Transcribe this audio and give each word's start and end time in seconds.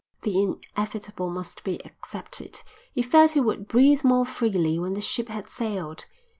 The 0.23 0.41
inevitable 0.41 1.29
must 1.29 1.63
be 1.63 1.77
accepted. 1.85 2.61
He 2.91 3.03
felt 3.03 3.33
he 3.33 3.39
would 3.39 3.67
breathe 3.67 4.03
more 4.03 4.25
freely 4.25 4.79
when 4.79 4.95
the 4.95 4.99
ship 4.99 5.27
had 5.29 5.47
sailed. 5.47 6.07